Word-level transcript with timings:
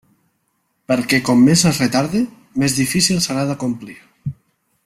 Perquè 0.91 1.19
com 1.27 1.43
més 1.49 1.65
es 1.73 1.83
retarde, 1.83 2.23
més 2.65 2.81
difícil 2.81 3.23
serà 3.29 3.47
d'acomplir. 3.51 4.03